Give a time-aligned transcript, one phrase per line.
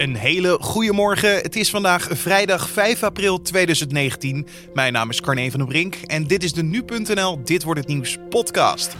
[0.00, 1.34] Een hele goede morgen.
[1.34, 4.46] Het is vandaag vrijdag 5 april 2019.
[4.74, 7.88] Mijn naam is Carne van der Brink en dit is de nu.nl Dit wordt het
[7.88, 8.96] nieuws podcast.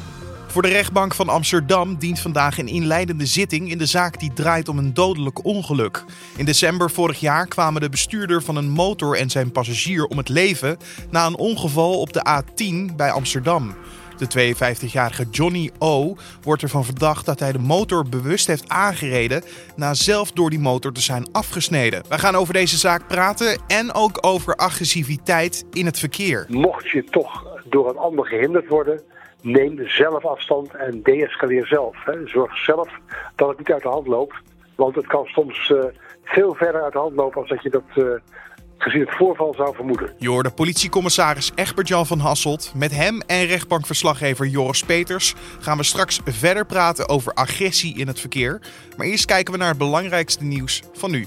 [0.46, 4.68] Voor de rechtbank van Amsterdam dient vandaag een inleidende zitting in de zaak die draait
[4.68, 6.04] om een dodelijk ongeluk.
[6.36, 10.28] In december vorig jaar kwamen de bestuurder van een motor en zijn passagier om het
[10.28, 10.76] leven
[11.10, 13.74] na een ongeval op de A10 bij Amsterdam.
[14.20, 16.16] De 52-jarige Johnny O.
[16.42, 19.42] wordt ervan verdacht dat hij de motor bewust heeft aangereden
[19.76, 22.02] na zelf door die motor te zijn afgesneden.
[22.08, 26.46] We gaan over deze zaak praten en ook over agressiviteit in het verkeer.
[26.48, 29.00] Mocht je toch door een ander gehinderd worden,
[29.42, 31.96] neem zelf afstand en deescaleer zelf.
[32.04, 32.26] Hè.
[32.26, 32.88] Zorg zelf
[33.36, 34.36] dat het niet uit de hand loopt.
[34.74, 35.84] Want het kan soms uh,
[36.24, 38.04] veel verder uit de hand lopen als dat je dat uh,
[38.82, 40.12] gezien het voorval zou vermoeden.
[40.18, 42.72] Je hoorde politiecommissaris Egbert-Jan van Hasselt.
[42.74, 48.20] Met hem en rechtbankverslaggever Joris Peters gaan we straks verder praten over agressie in het
[48.20, 48.60] verkeer.
[48.96, 51.26] Maar eerst kijken we naar het belangrijkste nieuws van nu.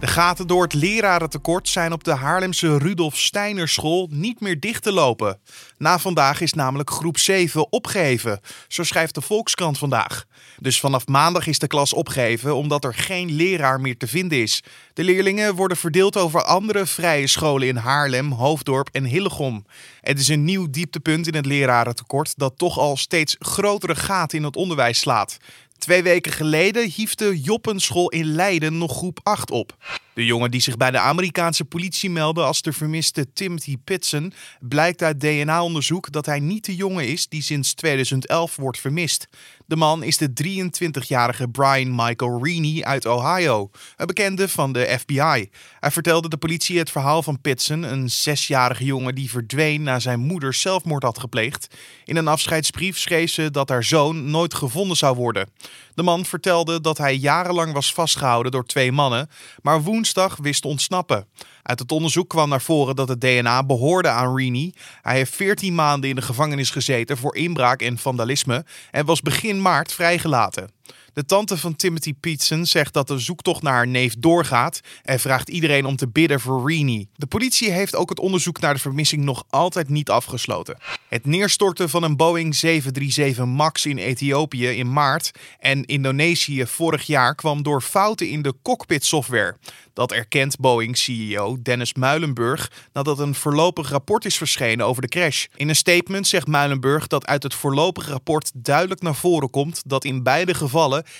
[0.00, 4.82] De gaten door het lerarentekort zijn op de Haarlemse Rudolf Steiner school niet meer dicht
[4.82, 5.38] te lopen.
[5.78, 10.24] Na vandaag is namelijk groep 7 opgeheven, zo schrijft de Volkskrant vandaag.
[10.58, 14.62] Dus vanaf maandag is de klas opgeheven omdat er geen leraar meer te vinden is.
[14.92, 19.66] De leerlingen worden verdeeld over andere vrije scholen in Haarlem, Hoofddorp en Hillegom.
[20.00, 24.44] Het is een nieuw dieptepunt in het lerarentekort dat toch al steeds grotere gaten in
[24.44, 25.36] het onderwijs slaat.
[25.78, 29.76] Twee weken geleden hief de Joppenschool in Leiden nog groep 8 op.
[30.14, 35.02] De jongen die zich bij de Amerikaanse politie meldde als de vermiste Timothy Pitson, blijkt
[35.02, 39.28] uit DNA-onderzoek dat hij niet de jongen is die sinds 2011 wordt vermist.
[39.68, 45.50] De man is de 23-jarige Brian Michael Reaney uit Ohio, een bekende van de FBI.
[45.80, 50.20] Hij vertelde de politie het verhaal van Pitson, een zesjarige jongen die verdween na zijn
[50.20, 51.74] moeder zelfmoord had gepleegd.
[52.04, 55.48] In een afscheidsbrief schreef ze dat haar zoon nooit gevonden zou worden.
[55.94, 59.30] De man vertelde dat hij jarenlang was vastgehouden door twee mannen,
[59.62, 61.26] maar woensdag wist ontsnappen.
[61.62, 64.74] Uit het onderzoek kwam naar voren dat het DNA behoorde aan Reaney.
[65.02, 69.55] Hij heeft 14 maanden in de gevangenis gezeten voor inbraak en vandalisme en was begin
[69.62, 70.70] maart vrijgelaten.
[71.12, 75.48] De tante van Timothy Peetson zegt dat de zoektocht naar haar neef doorgaat en vraagt
[75.48, 77.08] iedereen om te bidden voor Reaney.
[77.14, 80.78] De politie heeft ook het onderzoek naar de vermissing nog altijd niet afgesloten.
[81.08, 87.34] Het neerstorten van een Boeing 737 MAX in Ethiopië in maart en Indonesië vorig jaar
[87.34, 89.56] kwam door fouten in de cockpitsoftware.
[89.92, 95.46] Dat erkent Boeing-CEO Dennis Muilenburg nadat een voorlopig rapport is verschenen over de crash.
[95.54, 100.04] In een statement zegt Muilenburg dat uit het voorlopige rapport duidelijk naar voren komt dat
[100.04, 100.75] in beide gevallen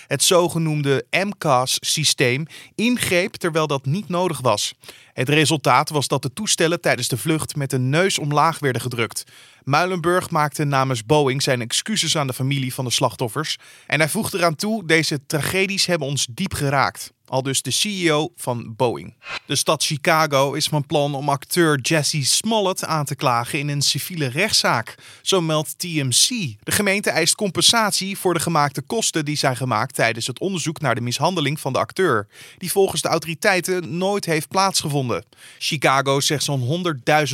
[0.07, 4.75] het zogenoemde MCAS-systeem ingreep terwijl dat niet nodig was.
[5.13, 9.25] Het resultaat was dat de toestellen tijdens de vlucht met de neus omlaag werden gedrukt.
[9.65, 13.57] Muilenburg maakte namens Boeing zijn excuses aan de familie van de slachtoffers
[13.87, 17.15] en hij voegde eraan toe: deze tragedies hebben ons diep geraakt.
[17.27, 19.15] Al dus de CEO van Boeing.
[19.47, 23.83] De stad Chicago is van plan om acteur Jesse Smollett aan te klagen in een
[23.83, 24.95] civiele rechtszaak.
[25.23, 26.29] Zo meldt TMC.
[26.63, 30.95] De gemeente eist compensatie voor de gemaakte kosten die zijn gemaakt tijdens het onderzoek naar
[30.95, 32.27] de mishandeling van de acteur,
[32.59, 35.25] die volgens de autoriteiten nooit heeft plaatsgevonden.
[35.59, 36.85] Chicago zegt zo'n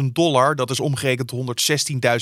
[0.01, 1.33] 100.000 dollar, dat is omgerekend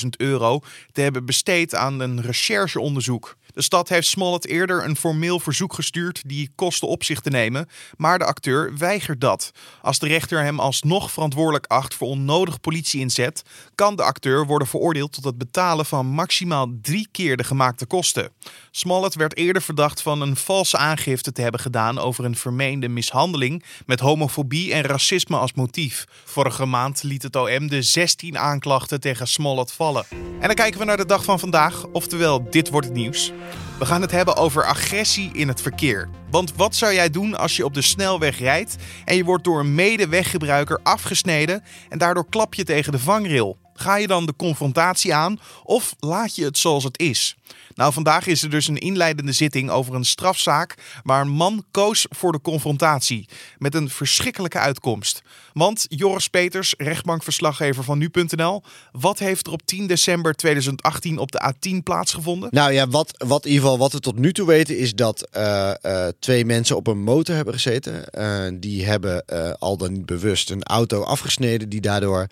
[0.02, 0.60] 116.000 euro,
[0.92, 3.36] te hebben besteed aan een rechercheonderzoek.
[3.54, 7.68] De stad heeft Smollett eerder een formeel verzoek gestuurd die kosten op zich te nemen,
[7.96, 9.50] maar de acteur weigert dat.
[9.82, 13.42] Als de rechter hem alsnog verantwoordelijk acht voor onnodig politieinzet,
[13.74, 18.30] kan de acteur worden veroordeeld tot het betalen van maximaal drie keer de gemaakte kosten.
[18.70, 23.64] Smollett werd eerder verdacht van een valse aangifte te hebben gedaan over een vermeende mishandeling
[23.86, 26.04] met homofobie en racisme als motief.
[26.24, 30.04] Vorige maand liet het OM de 16 aanklachten tegen Smollett vallen.
[30.40, 33.32] En dan kijken we naar de dag van vandaag, oftewel dit wordt het nieuws.
[33.80, 36.08] We gaan het hebben over agressie in het verkeer.
[36.30, 39.60] Want wat zou jij doen als je op de snelweg rijdt en je wordt door
[39.60, 43.58] een medeweggebruiker afgesneden en daardoor klap je tegen de vangrail?
[43.74, 47.36] Ga je dan de confrontatie aan of laat je het zoals het is?
[47.80, 52.06] Nou, vandaag is er dus een inleidende zitting over een strafzaak waar een man koos
[52.10, 53.28] voor de confrontatie.
[53.58, 55.22] Met een verschrikkelijke uitkomst.
[55.52, 58.62] Want Joris Peters, rechtbankverslaggever van nu.nl,
[58.92, 62.48] wat heeft er op 10 december 2018 op de A10 plaatsgevonden?
[62.52, 65.28] Nou ja, wat, wat in ieder geval wat we tot nu toe weten is dat
[65.36, 68.04] uh, uh, twee mensen op een motor hebben gezeten.
[68.12, 69.24] Uh, die hebben
[69.58, 72.26] al dan niet bewust een auto afgesneden die daardoor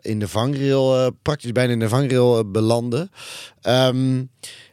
[0.00, 3.10] in de vangrail, praktisch bijna in de vangrail belanden.
[3.62, 4.30] Um,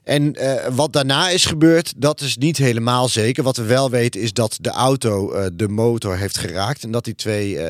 [0.07, 3.43] en uh, wat daarna is gebeurd, dat is niet helemaal zeker.
[3.43, 6.83] Wat we wel weten is dat de auto uh, de motor heeft geraakt.
[6.83, 7.61] En dat die twee uh,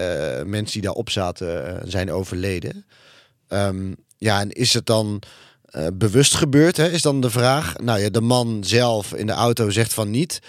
[0.44, 2.86] mensen die daarop zaten zijn overleden.
[3.50, 5.22] Um, ja, en is het dan
[5.68, 7.78] eh, bewust gebeurd, hè, is dan de vraag.
[7.78, 10.40] Nou ja, de man zelf in de auto zegt van niet.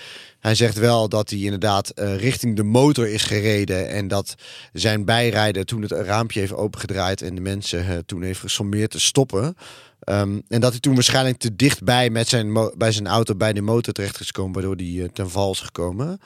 [0.40, 3.88] Hij zegt wel dat hij inderdaad eh, richting de motor is gereden.
[3.88, 4.34] En dat
[4.72, 9.00] zijn bijrijder toen het raampje heeft opengedraaid en de mensen eh, toen heeft gesommeerd te
[9.00, 9.56] stoppen.
[10.00, 13.60] Ehm, en dat hij toen waarschijnlijk te dichtbij met zijn bij zijn auto bij de
[13.60, 16.20] motor terecht is gekomen, waardoor hij ten val is gekomen.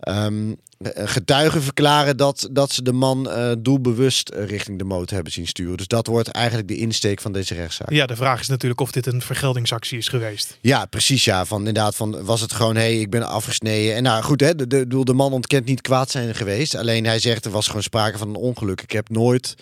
[0.00, 5.14] Ehm, eh, getuigen verklaren dat, dat ze de man eh, doelbewust eh, richting de motor
[5.14, 5.76] hebben zien sturen.
[5.76, 7.90] Dus dat wordt eigenlijk de insteek van deze rechtszaak.
[7.90, 10.58] Ja, de vraag is natuurlijk of dit een vergeldingsactie is geweest.
[10.60, 11.24] Ja, precies.
[11.24, 13.94] Ja, van inderdaad, van was het gewoon, hé, hey, ik ben afgesneden.
[13.94, 16.74] En nou goed, hè, de, de, de, de man ontkent niet kwaad zijn geweest.
[16.74, 18.80] Alleen hij zegt er was gewoon sprake van een ongeluk.
[18.80, 19.54] Ik heb nooit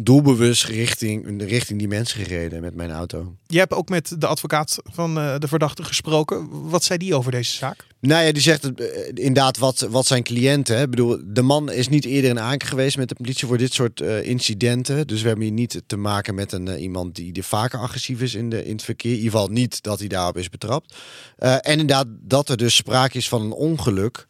[0.00, 3.34] doelbewust richting, richting die mensen gereden met mijn auto.
[3.46, 6.68] Je hebt ook met de advocaat van eh, de verdachte gesproken.
[6.68, 7.86] Wat zei die over deze zaak?
[8.00, 10.76] Nou ja, die zegt eh, inderdaad wat, wat zijn cliënten.
[10.76, 10.82] Hè.
[10.82, 13.72] Ik bedoel, de man is niet eerder in aankijk geweest met de politie voor dit
[13.72, 15.06] soort eh, incidenten.
[15.06, 18.34] Dus we hebben hier niet te maken met een, iemand die, die vaker agressief is
[18.34, 19.10] in, de, in het verkeer.
[19.10, 20.94] In ieder geval niet dat hij daarop is betrapt.
[21.38, 24.26] En inderdaad dat er dus sprake is van een ongeluk.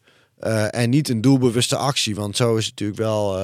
[0.69, 2.15] en niet een doelbewuste actie.
[2.15, 3.37] Want zo is het natuurlijk wel.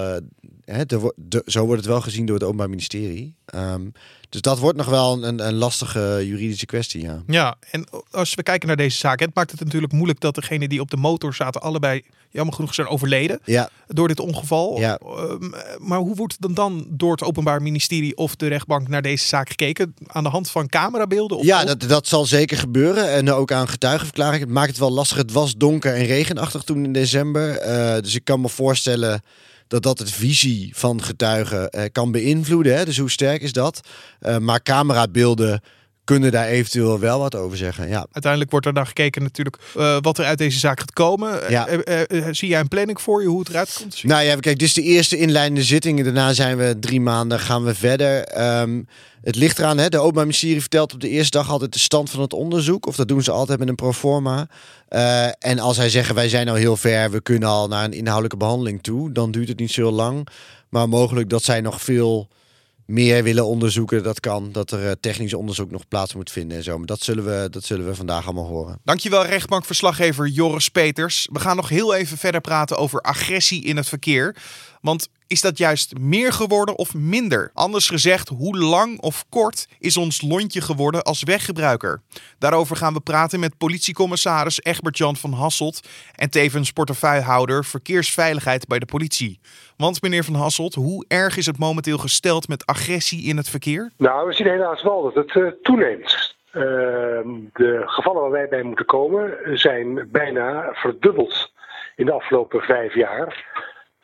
[0.66, 3.36] Hè, de- zo wordt het wel gezien door het Openbaar Ministerie.
[3.46, 3.82] Ehm,
[4.30, 7.02] dus dat wordt nog wel een, een lastige juridische kwestie.
[7.02, 7.24] Ja.
[7.28, 10.68] Ja, en als we kijken naar deze zaak, het maakt het natuurlijk moeilijk dat degene
[10.68, 14.80] die op de motor zaten allebei jammer genoeg zijn overleden Ja, door dit ongeval.
[14.80, 14.98] Ja.
[14.98, 19.26] Ehm, maar hoe wordt dan dan door het Openbaar Ministerie of de rechtbank naar deze
[19.28, 19.96] zaak gekeken?
[20.08, 21.38] Aan de hand van camerabeelden?
[21.38, 23.12] Of Ja, dat, dat zal zeker gebeuren.
[23.12, 24.42] En ook aan getuigenverklaring.
[24.42, 25.18] Het maakt het wel lastig.
[25.18, 27.58] Het was donker en regenachtig toen in december.
[27.58, 29.22] Eh, dus ik kan me voorstellen
[29.68, 32.78] dat dat het visie van getuigen eh, kan beïnvloeden.
[32.78, 32.86] Hè?
[32.86, 33.80] Dus hoe sterk is dat?
[34.20, 35.62] Eh, maar camerabeelden
[36.06, 37.88] kunnen daar eventueel wel wat over zeggen.
[37.88, 38.06] Ja.
[38.12, 41.50] Uiteindelijk wordt er dan gekeken natuurlijk eh, wat er uit deze zaak gaat komen.
[41.50, 41.68] Ja.
[41.68, 44.04] Eh, eh, eh, zie jij een planning voor je hoe het eruit komt?
[44.04, 46.04] Nou ja, kijk, dit is de eerste inleidende zitting.
[46.04, 48.24] Daarna zijn we drie maanden, gaan we verder.
[48.24, 48.82] Ehm,
[49.22, 52.10] het ligt eraan, hè, de Openbaar Ministerie vertelt op de eerste dag altijd de stand
[52.10, 52.88] van het onderzoek.
[52.88, 54.48] Of dat doen ze altijd met een proforma.
[55.40, 58.38] En als zij zeggen, wij zijn al heel ver, we kunnen al naar een inhoudelijke
[58.38, 59.12] behandeling toe.
[59.12, 60.28] Dan duurt het niet zo lang.
[60.70, 62.28] Maar mogelijk dat zij nog veel
[62.86, 64.04] meer willen onderzoeken.
[64.04, 66.78] Dat kan, dat er eh, technisch onderzoek nog plaats moet vinden en zo.
[66.78, 68.80] Maar dat zullen we, dat zullen we vandaag allemaal horen.
[68.84, 71.30] Dankjewel rechtbankverslaggever Joris Peters.
[71.32, 74.36] We gaan nog heel even verder praten over agressie in het verkeer.
[74.86, 77.52] Want is dat juist meer geworden of minder?
[77.54, 82.02] Anders gezegd, hoe lang of kort is ons lontje geworden als weggebruiker?
[82.40, 88.86] Daarover gaan we praten met politiecommissaris Egbert-Jan van Hasselt en tevens portefeuillehouder verkeersveiligheid bij de
[88.86, 89.40] politie.
[89.78, 93.92] Want meneer van Hasselt, hoe erg is het momenteel gesteld met agressie in het verkeer?
[93.98, 96.36] Nou, we zien helaas wel dat het eh, toeneemt.
[96.52, 101.52] Ehm, de gevallen waar wij bij moeten komen zijn bijna verdubbeld
[101.96, 103.54] in de afgelopen vijf jaar.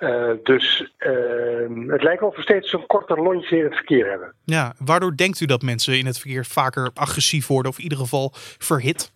[0.01, 4.09] Eh, dus ehm, het lijkt wel of we steeds een korter lontje in het verkeer
[4.09, 4.33] hebben.
[4.45, 7.97] Ja, waardoor denkt u dat mensen in het verkeer vaker agressief worden of in ieder
[7.97, 9.11] geval verhit?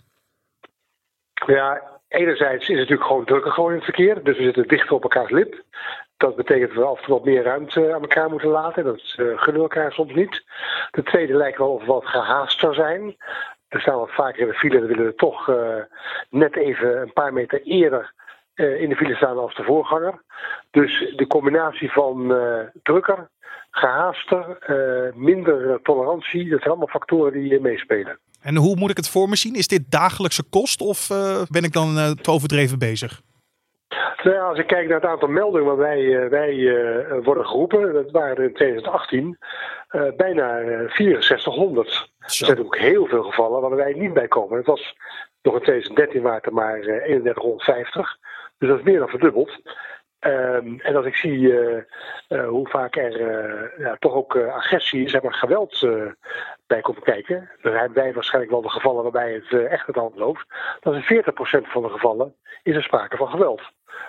[1.46, 4.24] Ja, enerzijds is het natuurlijk gewoon drukker gewoon in het verkeer.
[4.24, 5.64] Dus we zitten dichter op elkaars lip.
[6.18, 8.84] Dat betekent dat we af en toe wat meer ruimte aan elkaar moeten laten.
[8.84, 10.44] Dat eh, gunnen we elkaar soms niet.
[10.92, 13.16] De tweede lijkt wel of we wat gehaaster zijn.
[13.70, 14.80] We staan wat vaker in de file.
[14.80, 15.78] Dan willen we toch eh,
[16.30, 18.14] net even een paar meter eerder
[18.56, 20.22] in de file staan als de voorganger.
[20.72, 23.30] Dus de combinatie van eh, drukker,
[23.72, 26.50] gehaaster, eh, minder eh, tolerantie.
[26.50, 28.20] Dat zijn allemaal factoren die eh, meespelen.
[28.42, 29.56] En hoe moet ik het voor me zien?
[29.56, 33.22] Is dit dagelijkse kost of eh, ben ik dan eh, te overdreven bezig?
[34.24, 37.46] Nou ja, als ik kijk naar het aantal meldingen waar wij, eh, wij eh, worden
[37.46, 39.38] geroepen, dat waren in 2018
[39.88, 41.88] eh, bijna eh, 6400.
[42.20, 44.58] Er zijn natuurlijk heel veel gevallen waar wij niet bij komen.
[44.58, 44.96] Het was
[45.42, 48.18] nog in 2013 waren het er maar eh, 3150.
[48.58, 49.62] Dus dat is meer dan verdubbeld.
[50.26, 51.84] Ehm, en als ik zie eh,
[52.28, 55.88] eh, hoe vaak er eh, ja, toch ook agressie, zeg maar geweld
[56.68, 60.16] bij komt kijken, dan hebben wij waarschijnlijk wel de gevallen waarbij het echt het hand
[60.16, 60.46] loopt.
[60.80, 63.62] Dan is in 40% van de gevallen is er sprake van geweld.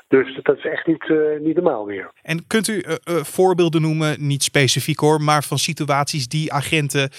[0.09, 2.11] Dus dat is echt niet, niet normaal meer.
[2.23, 2.85] En kunt u
[3.23, 7.11] voorbeelden noemen, niet specifiek hoor, maar van situaties die agenten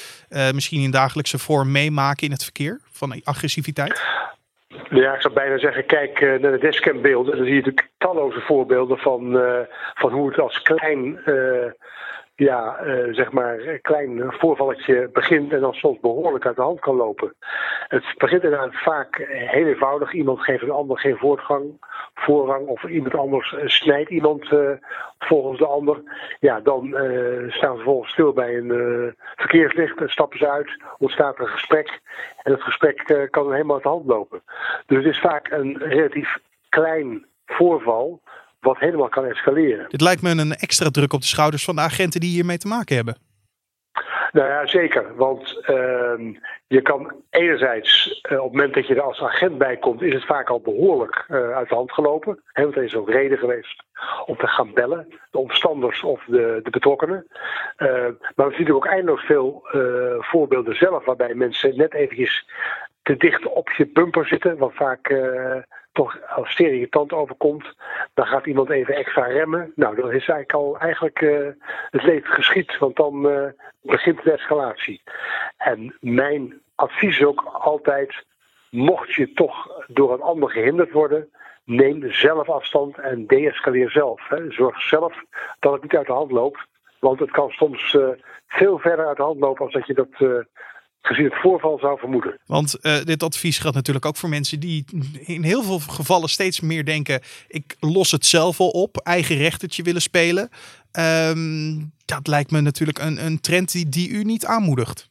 [0.54, 2.82] misschien in dagelijkse vorm meemaken in het verkeer?
[2.92, 4.02] Van agressiviteit?
[4.90, 7.36] Ja, ik zou bijna zeggen, kijk eh, naar de dashcambeelden.
[7.36, 9.60] Dan zie je natuurlijk talloze voorbeelden van, eh,
[9.94, 11.72] van hoe het als klein, eh,
[12.38, 16.80] ja, eh, zeg maar, een klein voorvalletje begint en dan soms behoorlijk uit de hand
[16.80, 17.34] kan lopen.
[17.88, 20.14] Het begint inderdaad vaak heel eenvoudig.
[20.14, 21.64] Iemand geeft een ander geen voortgang,
[22.14, 24.72] voorrang of iemand anders snijdt iemand eh,
[25.20, 26.02] volgens de ander.
[26.40, 31.40] Ja, dan eh, staan ze vervolgens stil bij een verkeerslicht, en stappen ze uit, ontstaat
[31.40, 32.00] een gesprek.
[32.44, 34.42] En het gesprek kan helemaal uit de hand lopen.
[34.86, 36.38] Dus het is vaak een relatief
[36.70, 38.22] klein voorval
[38.68, 39.86] wat helemaal kan escaleren.
[39.90, 42.68] Dit lijkt me een extra druk op de schouders van de agenten die hiermee te
[42.68, 43.18] maken hebben.
[44.32, 45.16] Nou ja, zeker.
[45.16, 46.34] Want ehm,
[46.68, 50.14] je kan enerzijds, uh, op het moment dat je er als agent bij komt, is
[50.14, 52.40] het vaak al behoorlijk uh, uit de hand gelopen.
[52.52, 53.84] He, want er is ook reden geweest
[54.26, 57.28] om te gaan bellen, de omstanders of de, de betrokkenen.
[57.78, 57.90] Uh,
[58.36, 59.68] maar we zien ook eindeloos veel
[60.20, 62.46] voorbeelden zelf, waarbij mensen net eventjes
[63.08, 65.14] te dicht op je bumper zitten, wat vaak
[65.98, 67.76] toch als zeer irritant overkomt,
[68.14, 69.72] dan gaat iemand even extra remmen.
[69.76, 71.48] Nou, dan is eigenlijk al eigenlijk uh,
[71.90, 73.44] het leven geschied, want dan uh,
[73.82, 75.02] begint de escalatie.
[75.58, 78.26] En mijn advies is ook altijd,
[78.70, 81.30] mocht je toch door een ander gehinderd worden,
[81.64, 84.28] neem zelf afstand en deescaleer zelf.
[84.28, 84.52] Hè.
[84.52, 85.24] Zorg zelf
[85.60, 86.60] dat het niet uit de hand loopt,
[87.00, 87.98] want het kan soms
[88.48, 90.46] veel verder uit de hand lopen als dat je dat
[91.08, 92.40] gezien het voorval zou vermoeden.
[92.46, 94.86] Want uh, dit advies gaat natuurlijk ook voor mensen die
[95.26, 99.84] in heel veel gevallen steeds meer denken: ik los het zelf wel op, eigen rechtertje
[99.84, 100.50] willen spelen.
[101.30, 105.10] Um, dat lijkt me natuurlijk een, een trend die, die u niet aanmoedigt.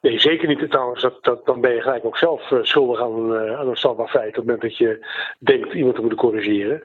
[0.00, 0.70] Nee, zeker niet.
[0.70, 3.76] Trouwens, dat, dat, dan ben je gelijk ook zelf uh, schuldig aan, uh, aan een
[3.76, 4.28] strafbaar feit.
[4.28, 5.06] Op het moment dat je
[5.38, 6.82] denkt iemand te moeten corrigeren.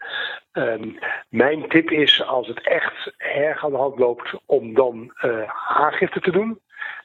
[0.53, 0.97] Um,
[1.29, 6.19] mijn tip is, als het echt erg aan de hand loopt, om dan uh, aangifte
[6.19, 6.59] te doen.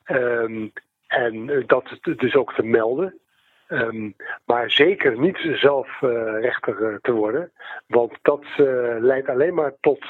[0.07, 0.73] Um,
[1.13, 3.21] en eh, dat dus ook te melden.
[3.69, 4.15] Um,
[4.45, 7.53] maar zeker niet zelf uh, rechter uh, te worden.
[7.87, 8.45] Want dat
[8.99, 10.05] leidt alleen maar tot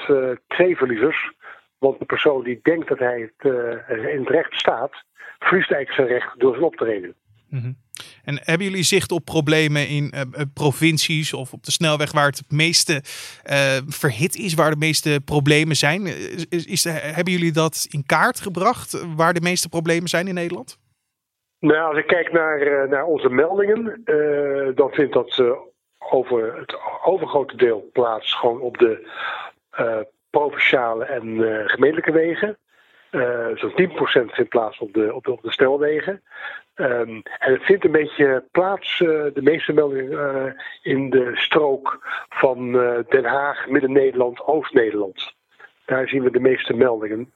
[0.47, 1.33] twee verliezers.
[1.79, 3.53] Want de persoon die denkt dat hij het,
[3.89, 5.05] in het recht staat,
[5.39, 7.15] verliest eigenlijk zijn recht door zijn optreden.
[7.49, 7.77] Mm -hmm.
[8.25, 10.13] En hebben jullie zicht op problemen in
[10.55, 13.01] provincies of op de snelweg waar het het meeste
[13.87, 16.07] verhit is, waar de meeste problemen zijn?
[16.49, 20.81] Is, is, hebben jullie dat in kaart gebracht, waar de meeste problemen zijn in Nederland?
[21.63, 25.53] Nou, als ik kijk naar, eh, naar onze meldingen, uh, dan vindt dat uh,
[25.99, 29.09] over het overgrote deel plaats gewoon op de
[30.31, 31.25] provinciale en
[31.69, 32.59] gemeentelijke wegen.
[33.55, 36.23] Zo'n 10% vindt plaats op de, op de, snelwegen.
[36.75, 42.73] Um, en het vindt een beetje plaats, de meeste meldingen, in de strook van
[43.09, 45.33] Den Haag, Midden-Nederland, Oost-Nederland.
[45.85, 47.33] Daar zien we de meeste meldingen.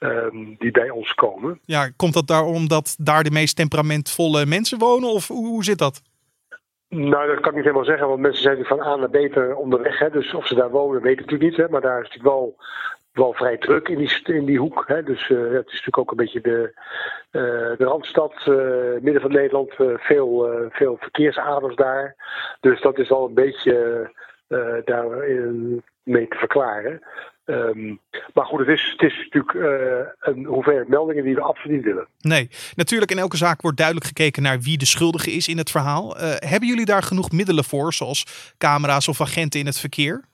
[0.00, 1.60] Um, die bij ons komen.
[1.64, 5.08] Ja, komt dat daarom dat daar de meest temperamentvolle mensen wonen?
[5.08, 6.02] Of hoe, hoe zit dat?
[6.88, 9.98] Nou, dat kan ik niet helemaal zeggen, want mensen zijn van A naar B onderweg.
[9.98, 11.56] Hè, dus of ze daar wonen, weet ik natuurlijk niet.
[11.56, 12.56] Hè, maar daar is het wel,
[13.12, 14.84] wel vrij druk in die, in die hoek.
[14.86, 16.72] Hè, dus uh, het is natuurlijk ook een beetje de,
[17.32, 22.16] uh, de Randstad, uh, midden van Nederland, veel, veel verkeersaders daar.
[22.60, 24.10] Dus dat is al een beetje
[24.84, 25.08] daar
[26.02, 27.02] mee te verklaren.
[27.50, 28.00] Um,
[28.34, 31.84] maar goed, het is, het is natuurlijk uh, een hoeveelheid meldingen die we absoluut niet
[31.84, 32.08] willen.
[32.18, 35.70] Nee, natuurlijk in elke zaak wordt duidelijk gekeken naar wie de schuldige is in het
[35.70, 36.16] verhaal.
[36.16, 40.24] Uh, hebben jullie daar genoeg middelen voor, zoals camera's of agenten in het verkeer?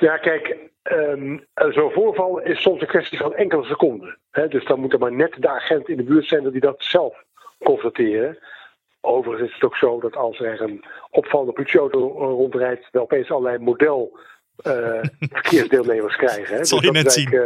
[0.00, 4.18] Ja, kijk, um, zo'n voorval is soms een kwestie van enkele seconden.
[4.30, 4.48] Hè?
[4.48, 6.84] Dus dan moet er maar net de agent in de buurt zijn dat die dat
[6.84, 7.24] zelf
[7.64, 8.38] constateren.
[9.00, 13.58] Overigens is het ook zo dat als er een opvallende politieauto rondrijdt, er opeens allerlei
[13.58, 14.18] model
[15.30, 16.52] verkeersdeelnemers krijgen.
[16.52, 16.56] Hè.
[16.56, 17.34] Dat zal dus net zien.
[17.34, 17.44] Uh,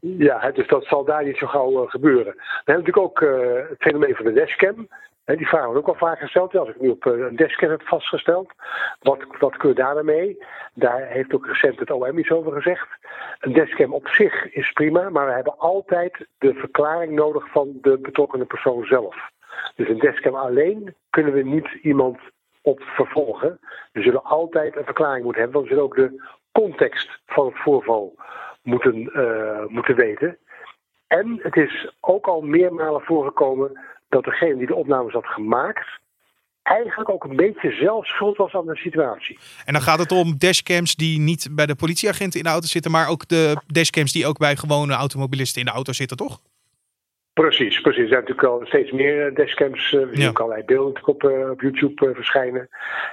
[0.00, 2.34] ja, dus dat zal daar niet zo gauw uh, gebeuren.
[2.34, 3.20] We hebben natuurlijk ook
[3.68, 4.88] het fenomeen van de dashcam.
[5.24, 6.52] Hè, die vraag wordt ook al vaak gesteld.
[6.52, 8.52] Ja, als ik nu op een dashcam heb vastgesteld,
[9.00, 10.38] wat, wat kun je daar mee?
[10.74, 12.88] Daar heeft ook recent het OM iets over gezegd.
[13.40, 17.98] Een dashcam op zich is prima, maar we hebben altijd de verklaring nodig van de
[17.98, 19.16] betrokkenen persoon zelf.
[19.76, 22.18] Dus een dashcam alleen kunnen we niet iemand
[22.62, 23.60] op vervolgen.
[23.92, 27.58] We zullen altijd een verklaring moeten hebben, want we zullen ook de context van het
[27.58, 28.14] voorval
[28.62, 30.38] moeten, uh, moeten weten.
[31.06, 36.00] En het is ook al meermalen voorgekomen dat degene die de opnames had gemaakt,
[36.62, 39.38] eigenlijk ook een beetje zelf schuld was aan de situatie.
[39.64, 42.90] En dan gaat het om dashcams die niet bij de politieagenten in de auto zitten,
[42.90, 46.40] maar ook de dashcams die ook bij gewone automobilisten in de auto zitten, toch?
[47.32, 48.02] Precies, precies.
[48.02, 49.90] Er zijn natuurlijk al steeds meer eh, dashcams.
[49.90, 52.68] We zien ook allerlei beelden op, uh, op YouTube uh, verschijnen.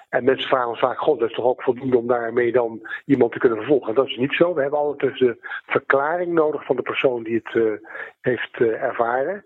[0.09, 3.31] En mensen vragen ons vaak, god, dat is toch ook voldoende om daarmee dan iemand
[3.31, 3.95] te kunnen vervolgen.
[3.95, 4.53] Dat is niet zo.
[4.53, 7.81] We hebben altijd dus de verklaring nodig van de persoon die het
[8.21, 9.45] heeft ervaren.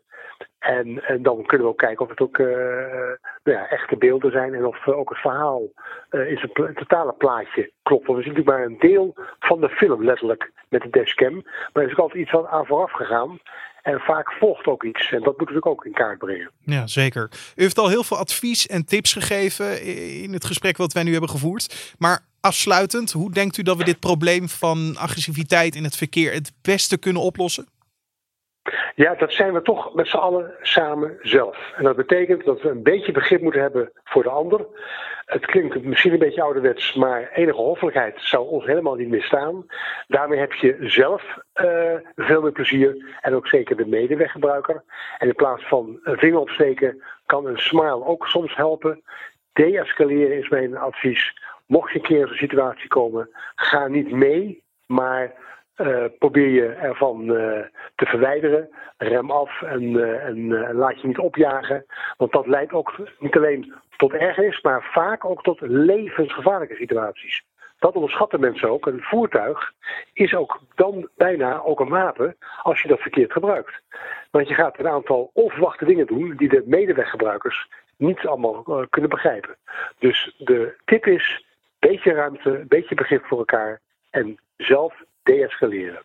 [0.60, 4.54] En, en dan kunnen we ook kijken of het ook nou ja, echte beelden zijn
[4.54, 5.62] en of ook het verhaal
[6.10, 8.06] in zijn totale plaatje klopt.
[8.06, 11.34] Want we zien natuurlijk maar een deel van de film letterlijk met de dashcam.
[11.44, 13.40] Maar er is ook altijd iets aan vooraf gegaan.
[13.84, 15.12] En vaak volgt ook iets.
[15.12, 16.52] En dat moeten we ook in kaart brengen.
[16.60, 17.30] Ja, zeker.
[17.56, 19.84] U heeft al heel veel advies en tips gegeven
[20.22, 21.94] in het gesprek wat wij nu hebben gevoerd.
[21.98, 26.52] Maar afsluitend, hoe denkt u dat we dit probleem van agressiviteit in het verkeer het
[26.62, 27.68] beste kunnen oplossen?
[28.96, 31.72] Ja, dat zijn we toch met z'n allen samen zelf.
[31.76, 34.66] En dat betekent dat we een beetje begrip moeten hebben voor de ander.
[35.26, 39.66] Het klinkt misschien een beetje ouderwets, maar enige hoffelijkheid zou ons helemaal niet misstaan.
[40.08, 44.84] Daarmee heb je zelf uh, veel meer plezier en ook zeker de medeweggebruiker.
[45.18, 49.04] En in plaats van een vinger opsteken kan een smile ook soms helpen.
[49.54, 51.42] Deescaleren is mijn advies.
[51.66, 55.34] Mocht je een keer in zo'n situatie komen, ga niet mee, maar
[55.78, 57.60] uh, probeer je ervan uh,
[57.96, 58.70] te verwijderen.
[58.98, 61.86] Rem af en, uh, en laat je niet opjagen.
[62.18, 67.44] Want dat leidt ook niet alleen tot ergernis, maar vaak ook tot levensgevaarlijke situaties.
[67.80, 68.86] Dat onderschatten mensen ook.
[68.86, 69.74] Een voertuig
[70.14, 73.82] is ook dan bijna ook een wapen als je dat verkeerd gebruikt.
[74.32, 79.56] Want je gaat een aantal onverwachte dingen doen die de medeweggebruikers niet allemaal kunnen begrijpen.
[80.00, 81.46] Dus de tip is:
[81.80, 86.04] beetje ruimte, beetje begrip voor elkaar en zelf deescaleren.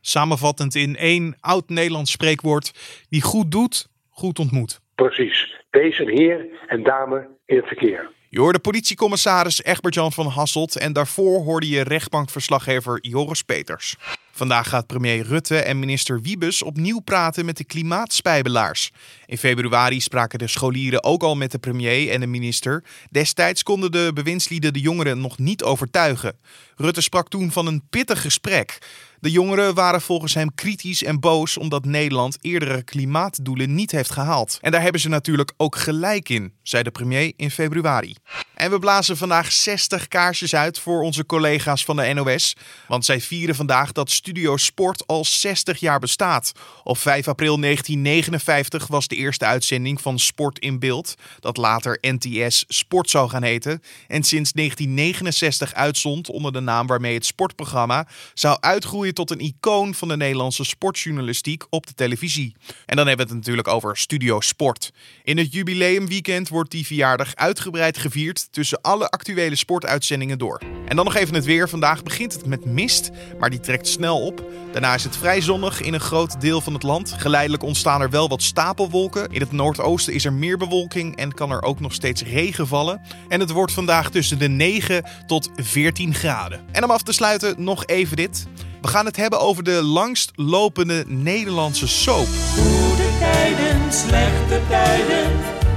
[0.00, 2.72] Samenvattend in één oud Nederlands spreekwoord:
[3.08, 4.80] wie goed doet, goed ontmoet.
[4.94, 5.58] Precies.
[5.70, 8.10] Wees een heer en dame in het verkeer.
[8.28, 13.96] Je hoorde politiecommissaris Egbert-Jan van Hasselt en daarvoor hoorde je rechtbankverslaggever Joris Peters.
[14.32, 18.90] Vandaag gaat premier Rutte en minister Wiebes opnieuw praten met de klimaatspijbelaars.
[19.26, 22.84] In februari spraken de scholieren ook al met de premier en de minister.
[23.10, 26.36] Destijds konden de bewindslieden de jongeren nog niet overtuigen.
[26.76, 28.78] Rutte sprak toen van een pittig gesprek.
[29.20, 34.58] De jongeren waren volgens hem kritisch en boos omdat Nederland eerdere klimaatdoelen niet heeft gehaald.
[34.60, 38.14] En daar hebben ze natuurlijk ook gelijk in, zei de premier in februari.
[38.54, 42.56] En we blazen vandaag 60 kaarsjes uit voor onze collega's van de NOS.
[42.88, 46.52] Want zij vieren vandaag dat Studio Sport al 60 jaar bestaat.
[46.84, 52.64] Op 5 april 1959 was de eerste uitzending van Sport in Beeld, dat later NTS
[52.68, 53.82] Sport zou gaan heten.
[54.08, 59.94] En sinds 1969 uitzond onder de naam waarmee het sportprogramma zou uitgroeien tot een icoon
[59.94, 62.54] van de Nederlandse sportjournalistiek op de televisie.
[62.86, 64.92] En dan hebben we het natuurlijk over Studio Sport.
[65.22, 70.62] In het jubileumweekend wordt die verjaardag uitgebreid gevierd tussen alle actuele sportuitzendingen door.
[70.86, 71.68] En dan nog even het weer.
[71.68, 74.44] Vandaag begint het met mist, maar die trekt snel op.
[74.72, 77.14] Daarna is het vrij zonnig in een groot deel van het land.
[77.16, 79.30] Geleidelijk ontstaan er wel wat stapelwolken.
[79.30, 83.00] In het noordoosten is er meer bewolking en kan er ook nog steeds regen vallen.
[83.28, 86.60] En het wordt vandaag tussen de 9 tot 14 graden.
[86.72, 88.46] En om af te sluiten nog even dit.
[88.80, 92.26] We gaan het hebben over de langstlopende Nederlandse soap.
[92.56, 95.30] Goede tijden, slechte tijden.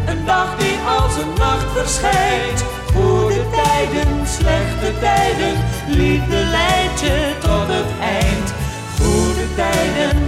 [0.05, 2.63] Een dag die als een nacht verschijnt.
[2.93, 5.57] Goede tijden, slechte tijden.
[5.87, 7.52] Liefde leidt je tot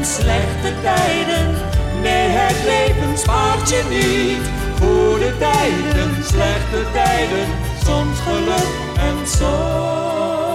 [0.06, 1.56] slechte tijden.
[2.02, 4.50] Nee, het leven spaart je niet.
[4.80, 7.48] Goede tijden, slechte tijden.
[7.86, 10.46] Soms geluk en soms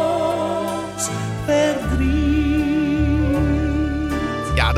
[1.45, 2.20] verdriet.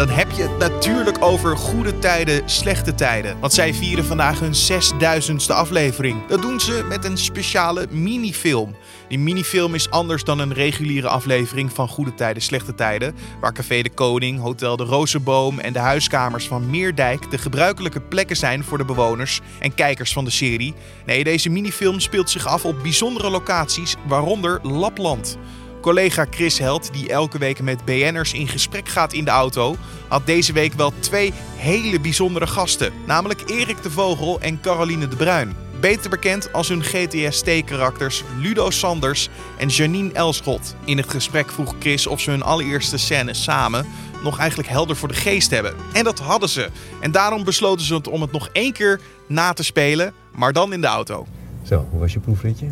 [0.02, 3.40] Dan heb je het natuurlijk over goede tijden, slechte tijden.
[3.40, 6.26] Want zij vieren vandaag hun 6000ste aflevering.
[6.26, 8.76] Dat doen ze met een speciale minifilm.
[9.08, 13.82] Die minifilm is anders dan een reguliere aflevering van Goede Tijden, Slechte Tijden, waar Café
[13.82, 18.78] de Koning, Hotel de Rozenboom en de huiskamers van Meerdijk de gebruikelijke plekken zijn voor
[18.78, 20.74] de bewoners en kijkers van de serie.
[21.06, 25.38] Nee, deze minifilm speelt zich af op bijzondere locaties, waaronder Lapland.
[25.82, 29.76] Collega Chris Held, die elke week met BN'ers in gesprek gaat in de auto,
[30.08, 32.92] had deze week wel twee hele bijzondere gasten.
[33.06, 35.56] Namelijk Erik de Vogel en Caroline de Bruin.
[35.80, 40.74] Beter bekend als hun GTST-karakters Ludo Sanders en Janine Elschot.
[40.84, 43.86] In het gesprek vroeg Chris of ze hun allereerste scène samen
[44.22, 45.74] nog eigenlijk helder voor de geest hebben.
[45.92, 46.68] En dat hadden ze.
[47.00, 50.80] En daarom besloten ze om het nog één keer na te spelen, maar dan in
[50.80, 51.26] de auto.
[51.62, 52.66] Zo, hoe was je proefritje?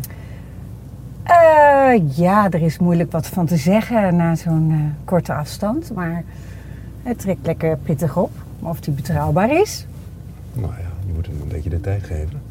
[1.27, 5.93] Uh, ja, er is moeilijk wat van te zeggen na zo'n uh, korte afstand.
[5.93, 6.23] Maar
[7.03, 8.31] het trekt lekker pittig op.
[8.59, 9.85] Of die betrouwbaar is.
[10.53, 12.41] Nou ja, je moet hem een beetje de tijd geven.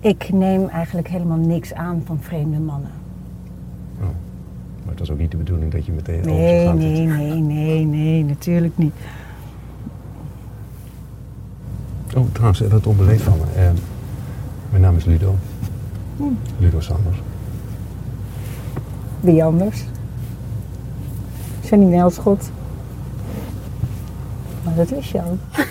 [0.00, 2.90] Ik neem eigenlijk helemaal niks aan van vreemde mannen.
[4.00, 4.06] Oh.
[4.82, 8.24] Maar het was ook niet de bedoeling dat je meteen Nee, nee, nee, nee, nee,
[8.24, 8.94] natuurlijk niet.
[12.16, 13.62] Oh, trouwens, dat onbeleefd van me.
[13.62, 13.70] Uh,
[14.70, 15.36] mijn naam is Ludo.
[16.16, 16.22] Hm.
[16.58, 17.18] Ludo Sanders.
[19.24, 19.76] Wie anders?
[21.70, 22.50] Janine Elschot.
[24.64, 25.38] Maar dat is jou.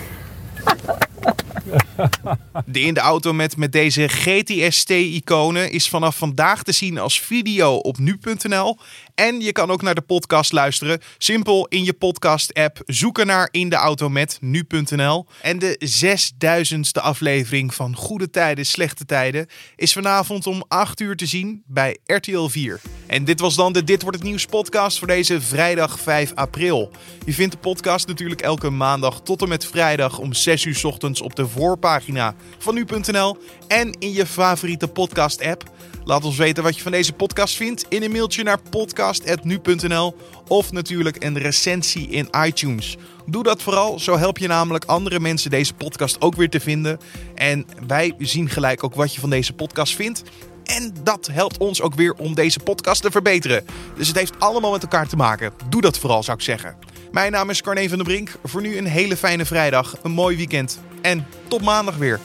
[2.66, 7.74] De in de auto met, met deze GTST-iconen is vanaf vandaag te zien als video
[7.74, 8.76] op nu.nl.
[9.14, 11.00] En je kan ook naar de podcast luisteren.
[11.18, 15.26] Simpel in je podcast-app zoeken naar In de Auto met nu.nl.
[15.42, 19.46] En de 6000ste aflevering van Goede Tijden, Slechte Tijden
[19.76, 22.80] is vanavond om 8 uur te zien bij RTL 4.
[23.06, 26.90] En dit was dan de Dit Wordt Het Nieuws podcast voor deze vrijdag 5 april.
[27.26, 31.20] Je vindt de podcast natuurlijk elke maandag tot en met vrijdag om 6 uur ochtends
[31.20, 33.36] op de voorpagina van nu.nl
[33.68, 35.72] en in je favoriete podcast app.
[36.04, 40.16] Laat ons weten wat je van deze podcast vindt in een mailtje naar podcast.nu.nl
[40.48, 42.96] of natuurlijk een recensie in iTunes.
[43.26, 47.00] Doe dat vooral, zo help je namelijk andere mensen deze podcast ook weer te vinden.
[47.34, 50.22] En wij zien gelijk ook wat je van deze podcast vindt.
[50.64, 53.64] En dat helpt ons ook weer om deze podcast te verbeteren.
[53.96, 55.52] Dus het heeft allemaal met elkaar te maken.
[55.68, 56.76] Doe dat vooral, zou ik zeggen.
[57.12, 58.30] Mijn naam is Carne van der Brink.
[58.44, 62.20] Voor nu een hele fijne vrijdag, een mooi weekend en tot maandag weer.